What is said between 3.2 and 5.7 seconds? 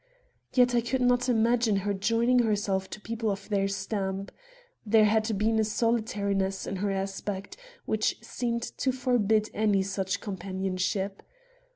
of their stamp. There had been a